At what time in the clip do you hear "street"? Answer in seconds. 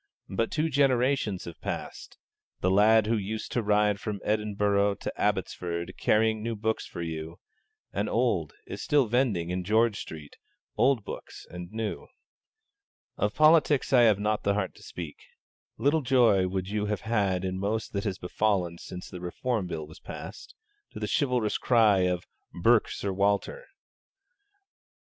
9.99-10.37